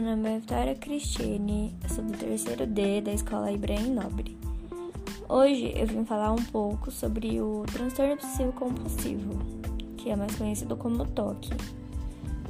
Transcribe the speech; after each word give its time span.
nome 0.00 0.28
é 0.28 0.38
Vitória 0.38 0.74
Cristine, 0.74 1.74
sou 1.88 2.04
do 2.04 2.12
terceiro 2.18 2.66
D 2.66 3.00
da 3.00 3.12
Escola 3.12 3.50
Ibrahim 3.50 3.94
Nobre. 3.94 4.36
Hoje 5.26 5.72
eu 5.74 5.86
vim 5.86 6.04
falar 6.04 6.32
um 6.32 6.42
pouco 6.44 6.90
sobre 6.90 7.40
o 7.40 7.64
transtorno 7.72 8.12
obsessivo 8.12 8.52
compulsivo, 8.52 9.38
que 9.96 10.10
é 10.10 10.16
mais 10.16 10.36
conhecido 10.36 10.76
como 10.76 11.06
TOC. 11.06 11.48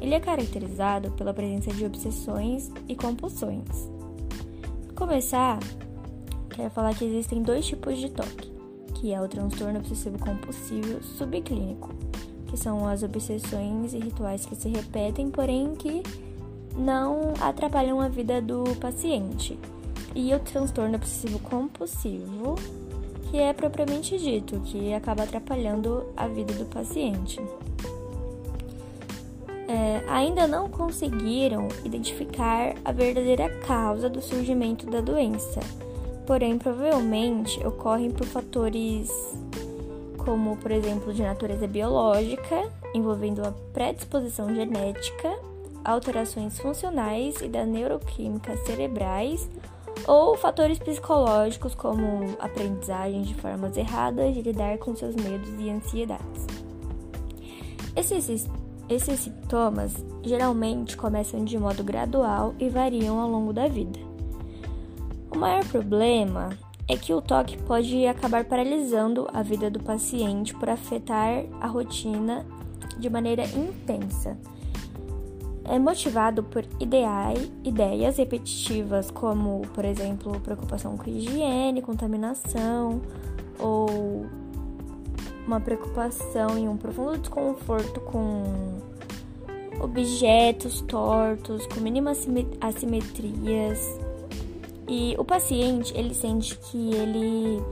Ele 0.00 0.14
é 0.14 0.20
caracterizado 0.20 1.12
pela 1.12 1.32
presença 1.32 1.70
de 1.70 1.84
obsessões 1.84 2.72
e 2.88 2.96
compulsões. 2.96 3.88
Para 4.86 4.94
começar, 4.94 5.60
quero 6.50 6.70
falar 6.70 6.94
que 6.97 7.05
existem 7.05 7.42
dois 7.42 7.64
tipos 7.64 7.97
de 7.98 8.10
TOC, 8.10 8.52
que 8.94 9.12
é 9.12 9.20
o 9.20 9.28
transtorno 9.28 9.78
obsessivo 9.78 10.19
compulsivo 10.19 11.00
subclínico, 11.02 11.94
que 12.48 12.56
são 12.56 12.86
as 12.88 13.05
obsessões 13.05 13.94
e 13.94 13.98
rituais 13.98 14.44
que 14.44 14.56
se 14.56 14.69
repetem, 14.69 15.30
porém 15.30 15.77
que 15.77 16.02
não 16.76 17.32
atrapalham 17.40 18.00
a 18.00 18.08
vida 18.08 18.40
do 18.40 18.64
paciente. 18.76 19.58
E 20.14 20.34
o 20.34 20.38
transtorno 20.40 20.96
obsessivo 20.96 21.38
compulsivo, 21.40 22.54
que 23.30 23.38
é 23.38 23.52
propriamente 23.52 24.18
dito, 24.18 24.60
que 24.60 24.92
acaba 24.92 25.24
atrapalhando 25.24 26.06
a 26.16 26.26
vida 26.26 26.52
do 26.54 26.64
paciente. 26.66 27.40
É, 29.68 30.02
ainda 30.08 30.46
não 30.46 30.70
conseguiram 30.70 31.68
identificar 31.84 32.74
a 32.84 32.92
verdadeira 32.92 33.50
causa 33.66 34.08
do 34.08 34.22
surgimento 34.22 34.86
da 34.86 35.00
doença, 35.00 35.60
porém 36.24 36.56
provavelmente 36.56 37.58
ocorrem 37.66 38.10
por 38.10 38.27
fatores 38.27 39.11
como, 40.18 40.56
por 40.56 40.70
exemplo, 40.70 41.12
de 41.12 41.22
natureza 41.22 41.66
biológica, 41.66 42.68
envolvendo 42.94 43.42
a 43.46 43.52
predisposição 43.72 44.52
genética 44.55 45.36
alterações 45.87 46.59
funcionais 46.59 47.41
e 47.41 47.48
da 47.48 47.65
neuroquímica 47.65 48.56
cerebrais 48.59 49.48
ou 50.06 50.37
fatores 50.37 50.79
psicológicos 50.79 51.75
como 51.75 52.37
aprendizagem 52.41 53.23
de 53.23 53.34
formas 53.34 53.77
erradas 53.77 54.34
de 54.34 54.42
lidar 54.42 54.79
com 54.79 54.95
seus 54.95 55.14
medos 55.14 55.48
e 55.59 55.70
ansiedades. 55.70 56.47
Esses, 57.95 58.48
esses 58.89 59.20
sintomas 59.20 59.95
geralmente 60.23 60.97
começam 60.97 61.45
de 61.45 61.57
modo 61.57 61.83
gradual 61.84 62.55
e 62.59 62.69
variam 62.69 63.20
ao 63.20 63.29
longo 63.29 63.53
da 63.53 63.69
vida. 63.69 63.98
O 65.31 65.39
maior 65.39 65.64
problema 65.67 66.51
é 66.89 66.97
que 66.97 67.14
o 67.14 67.23
toque 67.23 67.57
pode 67.62 68.07
acabar 68.07 68.45
paralisando 68.45 69.29
a 69.33 69.42
vida 69.42 69.70
do 69.70 69.81
paciente 69.81 70.55
por 70.55 70.69
afetar 70.69 71.45
a 71.61 71.67
rotina 71.67 72.45
de 72.98 73.09
maneira 73.09 73.45
intensa 73.45 74.37
é 75.69 75.78
motivado 75.78 76.42
por 76.42 76.64
ideais, 76.78 77.50
ideias 77.64 78.17
repetitivas, 78.17 79.11
como, 79.11 79.62
por 79.75 79.84
exemplo, 79.84 80.39
preocupação 80.41 80.97
com 80.97 81.08
higiene, 81.08 81.83
contaminação, 81.83 83.00
ou 83.58 84.27
uma 85.47 85.61
preocupação 85.61 86.58
e 86.58 86.69
um 86.69 86.77
profundo 86.77 87.19
desconforto 87.19 88.00
com 88.00 88.78
objetos 89.81 90.81
tortos, 90.83 91.67
com 91.67 91.80
mínimas 91.80 92.27
assimetrias. 92.61 93.98
E 94.89 95.14
o 95.19 95.25
paciente, 95.25 95.92
ele 95.97 96.14
sente 96.14 96.56
que 96.58 96.95
ele 96.95 97.62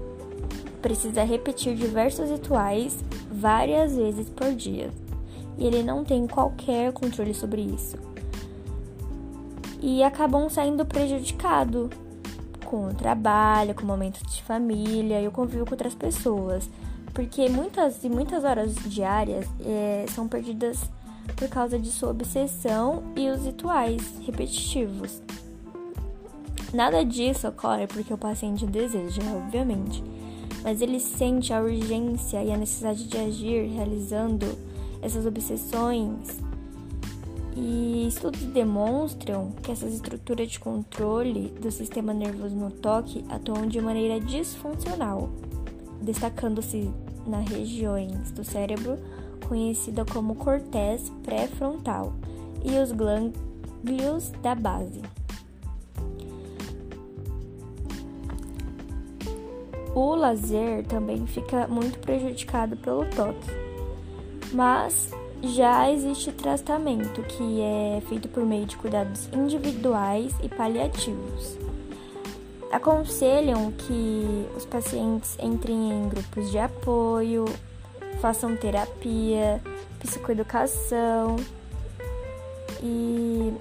precisa 0.83 1.23
repetir 1.23 1.75
diversos 1.77 2.29
rituais 2.29 2.99
várias 3.31 3.97
vezes 3.97 4.29
por 4.29 4.53
dia 4.53 4.91
e 5.59 5.67
ele 5.67 5.83
não 5.83 6.05
tem 6.05 6.27
qualquer 6.27 6.93
controle 6.93 7.35
sobre 7.35 7.63
isso. 7.63 7.97
E 9.81 10.03
acabam 10.03 10.49
saindo 10.49 10.85
prejudicado 10.85 11.91
com 12.65 12.89
o 12.89 12.95
trabalho, 12.95 13.75
com 13.75 13.83
o 13.83 13.87
momento 13.87 14.25
de 14.27 14.43
família 14.43 15.21
e 15.21 15.29
o 15.29 15.31
convívio 15.31 15.65
com 15.65 15.73
outras 15.73 15.95
pessoas, 15.95 16.69
porque 17.13 17.49
muitas 17.49 18.03
e 18.03 18.09
muitas 18.09 18.45
horas 18.45 18.75
diárias 18.87 19.47
é, 19.61 20.07
são 20.09 20.27
perdidas 20.27 20.81
por 21.37 21.49
causa 21.49 21.79
de 21.79 21.91
sua 21.91 22.11
obsessão 22.11 23.03
e 23.15 23.29
os 23.29 23.45
rituais 23.45 24.03
repetitivos. 24.27 25.23
Nada 26.73 27.05
disso 27.05 27.47
ocorre 27.47 27.87
porque 27.87 28.13
o 28.13 28.19
paciente 28.19 28.67
deseja, 28.67 29.23
obviamente, 29.37 30.03
mas 30.63 30.81
ele 30.81 30.99
sente 30.99 31.53
a 31.53 31.61
urgência 31.61 32.43
e 32.43 32.51
a 32.51 32.57
necessidade 32.57 33.07
de 33.07 33.17
agir 33.17 33.69
realizando 33.69 34.47
essas 35.05 35.27
obsessões. 35.27 36.41
E 37.57 38.09
estudos 38.09 38.41
demonstram 38.47 39.53
que 39.63 39.71
essas 39.71 39.93
estruturas 39.93 40.51
de 40.51 40.59
controle 40.59 41.55
do 41.61 41.71
sistema 41.71 42.13
nervoso 42.13 42.57
no 42.57 42.71
toque 42.71 43.25
atuam 43.29 43.67
de 43.67 43.81
maneira 43.81 44.19
disfuncional, 44.19 45.31
destacando-se 46.03 46.91
nas 47.27 47.49
regiões 47.49 48.33
do 48.33 48.43
cérebro 48.43 48.99
conhecida 49.47 50.05
como 50.05 50.35
cortez 50.35 51.13
pré-frontal 51.23 52.15
e 52.65 52.77
os 52.79 52.91
glânglios 52.91 54.31
da 54.43 54.55
base. 54.55 55.03
O 59.95 60.17
lazer 60.17 60.85
também 60.87 61.25
fica 61.25 61.69
muito 61.69 62.01
prejudicado 62.01 62.77
pelo 62.77 63.05
toque 63.11 63.74
mas 64.55 65.11
já 65.43 65.91
existe 65.91 66.33
tratamento 66.33 67.23
que 67.23 67.61
é 67.61 68.01
feito 68.09 68.29
por 68.29 68.47
meio 68.47 68.65
de 68.65 68.77
cuidados 68.77 69.29
individuais 69.33 70.33
e 70.43 70.49
paliativos. 70.49 71.59
Aconselham 72.71 73.73
que 73.73 74.49
os 74.57 74.65
pacientes 74.65 75.37
entrem 75.41 75.93
em 75.93 76.09
grupos 76.09 76.51
de 76.51 76.59
apoio, 76.59 77.45
façam 78.21 78.57
terapia, 78.57 79.61
psicoeducação 80.01 81.37
e 82.83 83.53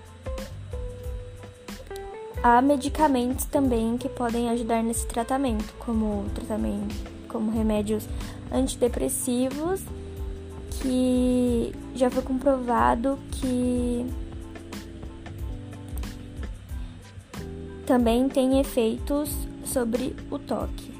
há 2.41 2.61
medicamentos 2.61 3.45
também 3.45 3.97
que 3.97 4.09
podem 4.09 4.49
ajudar 4.51 4.83
nesse 4.83 5.05
tratamento, 5.07 5.73
como 5.79 6.25
tratamento, 6.33 6.95
como 7.27 7.51
remédios 7.51 8.07
antidepressivos 8.51 9.81
que 10.83 11.71
já 11.95 12.09
foi 12.09 12.21
comprovado 12.21 13.17
que 13.31 14.05
também 17.85 18.27
tem 18.27 18.59
efeitos 18.59 19.33
sobre 19.63 20.13
o 20.29 20.37
toque. 20.37 20.92